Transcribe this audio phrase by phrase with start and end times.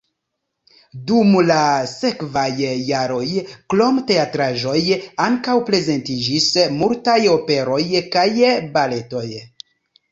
[1.09, 1.57] Dum la
[1.91, 2.45] sekvaj
[2.87, 3.27] jaroj
[3.75, 4.81] krom teatraĵoj
[5.29, 6.51] ankaŭ prezentiĝis
[6.83, 7.81] multaj operoj
[8.19, 8.29] kaj
[8.77, 9.29] baletoj.